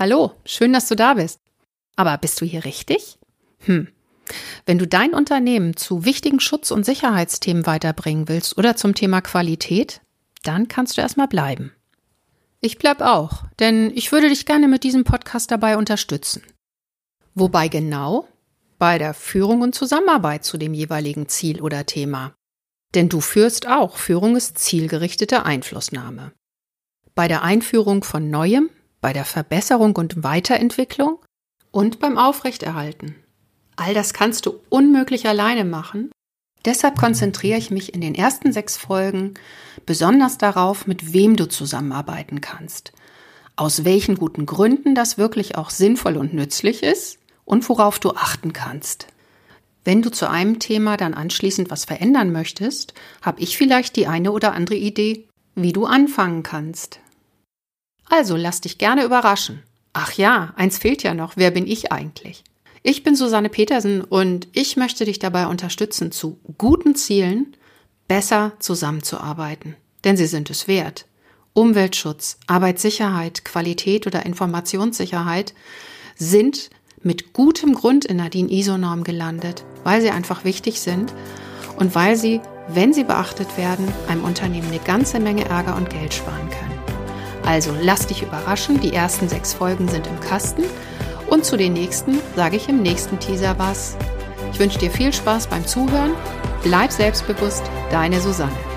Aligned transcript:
Hallo, 0.00 0.32
schön, 0.46 0.72
dass 0.72 0.88
du 0.88 0.96
da 0.96 1.12
bist. 1.12 1.40
Aber 1.94 2.16
bist 2.16 2.40
du 2.40 2.46
hier 2.46 2.64
richtig? 2.64 3.18
Hm. 3.66 3.88
Wenn 4.64 4.78
du 4.78 4.86
dein 4.86 5.12
Unternehmen 5.12 5.76
zu 5.76 6.06
wichtigen 6.06 6.40
Schutz- 6.40 6.70
und 6.70 6.86
Sicherheitsthemen 6.86 7.66
weiterbringen 7.66 8.26
willst 8.26 8.56
oder 8.56 8.76
zum 8.76 8.94
Thema 8.94 9.20
Qualität, 9.20 10.00
dann 10.42 10.68
kannst 10.68 10.96
du 10.96 11.02
erstmal 11.02 11.28
bleiben. 11.28 11.72
Ich 12.62 12.78
bleib 12.78 13.02
auch, 13.02 13.44
denn 13.58 13.92
ich 13.94 14.10
würde 14.10 14.30
dich 14.30 14.46
gerne 14.46 14.68
mit 14.68 14.84
diesem 14.84 15.04
Podcast 15.04 15.50
dabei 15.50 15.76
unterstützen. 15.76 16.44
Wobei 17.34 17.68
genau? 17.68 18.26
Bei 18.78 18.96
der 18.96 19.12
Führung 19.12 19.60
und 19.60 19.74
Zusammenarbeit 19.74 20.46
zu 20.46 20.56
dem 20.56 20.72
jeweiligen 20.72 21.28
Ziel 21.28 21.60
oder 21.60 21.84
Thema. 21.84 22.32
Denn 22.94 23.10
du 23.10 23.20
führst 23.20 23.68
auch. 23.68 23.98
Führung 23.98 24.34
ist 24.34 24.56
zielgerichtete 24.56 25.44
Einflussnahme. 25.44 26.32
Bei 27.14 27.28
der 27.28 27.42
Einführung 27.42 28.02
von 28.02 28.30
Neuem, 28.30 28.70
bei 29.00 29.12
der 29.12 29.24
Verbesserung 29.24 29.96
und 29.96 30.22
Weiterentwicklung 30.22 31.18
und 31.70 32.00
beim 32.00 32.18
Aufrechterhalten. 32.18 33.16
All 33.76 33.94
das 33.94 34.12
kannst 34.12 34.46
du 34.46 34.60
unmöglich 34.68 35.26
alleine 35.26 35.64
machen. 35.64 36.10
Deshalb 36.64 36.98
konzentriere 36.98 37.58
ich 37.58 37.70
mich 37.70 37.94
in 37.94 38.02
den 38.02 38.14
ersten 38.14 38.52
sechs 38.52 38.76
Folgen 38.76 39.34
besonders 39.86 40.36
darauf, 40.36 40.86
mit 40.86 41.14
wem 41.14 41.36
du 41.36 41.48
zusammenarbeiten 41.48 42.40
kannst. 42.42 42.92
Aus 43.56 43.84
welchen 43.84 44.16
guten 44.16 44.44
Gründen 44.44 44.94
das 44.94 45.16
wirklich 45.16 45.56
auch 45.56 45.70
sinnvoll 45.70 46.16
und 46.16 46.34
nützlich 46.34 46.82
ist 46.82 47.18
und 47.44 47.66
worauf 47.68 47.98
du 47.98 48.10
achten 48.10 48.52
kannst. 48.52 49.06
Wenn 49.84 50.02
du 50.02 50.10
zu 50.10 50.28
einem 50.28 50.58
Thema 50.58 50.98
dann 50.98 51.14
anschließend 51.14 51.70
was 51.70 51.86
verändern 51.86 52.32
möchtest, 52.32 52.92
habe 53.22 53.40
ich 53.40 53.56
vielleicht 53.56 53.96
die 53.96 54.06
eine 54.06 54.32
oder 54.32 54.52
andere 54.52 54.76
Idee, 54.76 55.26
wie 55.54 55.72
du 55.72 55.86
anfangen 55.86 56.42
kannst. 56.42 57.00
Also 58.10 58.36
lass 58.36 58.60
dich 58.60 58.76
gerne 58.76 59.04
überraschen. 59.04 59.62
Ach 59.92 60.12
ja, 60.12 60.52
eins 60.56 60.78
fehlt 60.78 61.02
ja 61.02 61.14
noch. 61.14 61.32
Wer 61.36 61.52
bin 61.52 61.66
ich 61.66 61.90
eigentlich? 61.92 62.44
Ich 62.82 63.02
bin 63.02 63.14
Susanne 63.14 63.48
Petersen 63.48 64.02
und 64.02 64.48
ich 64.52 64.76
möchte 64.76 65.04
dich 65.04 65.18
dabei 65.18 65.46
unterstützen, 65.46 66.12
zu 66.12 66.38
guten 66.58 66.94
Zielen 66.94 67.56
besser 68.08 68.52
zusammenzuarbeiten. 68.58 69.76
Denn 70.04 70.16
sie 70.16 70.26
sind 70.26 70.50
es 70.50 70.66
wert. 70.66 71.06
Umweltschutz, 71.52 72.38
Arbeitssicherheit, 72.46 73.44
Qualität 73.44 74.06
oder 74.06 74.26
Informationssicherheit 74.26 75.54
sind 76.16 76.70
mit 77.02 77.32
gutem 77.32 77.74
Grund 77.74 78.04
in 78.04 78.18
der 78.18 78.28
DIN 78.28 78.48
ISO-Norm 78.48 79.04
gelandet, 79.04 79.64
weil 79.84 80.00
sie 80.00 80.10
einfach 80.10 80.44
wichtig 80.44 80.80
sind 80.80 81.12
und 81.76 81.94
weil 81.94 82.16
sie, 82.16 82.40
wenn 82.68 82.92
sie 82.92 83.04
beachtet 83.04 83.56
werden, 83.56 83.86
einem 84.08 84.24
Unternehmen 84.24 84.68
eine 84.68 84.80
ganze 84.80 85.20
Menge 85.20 85.44
Ärger 85.44 85.76
und 85.76 85.90
Geld 85.90 86.14
sparen 86.14 86.48
können. 86.50 86.69
Also 87.50 87.74
lass 87.82 88.06
dich 88.06 88.22
überraschen, 88.22 88.78
die 88.78 88.94
ersten 88.94 89.28
sechs 89.28 89.54
Folgen 89.54 89.88
sind 89.88 90.06
im 90.06 90.20
Kasten 90.20 90.62
und 91.26 91.44
zu 91.44 91.56
den 91.56 91.72
nächsten 91.72 92.20
sage 92.36 92.54
ich 92.54 92.68
im 92.68 92.80
nächsten 92.80 93.18
Teaser 93.18 93.58
was. 93.58 93.96
Ich 94.52 94.60
wünsche 94.60 94.78
dir 94.78 94.92
viel 94.92 95.12
Spaß 95.12 95.48
beim 95.48 95.66
Zuhören, 95.66 96.12
bleib 96.62 96.92
selbstbewusst, 96.92 97.64
deine 97.90 98.20
Susanne. 98.20 98.69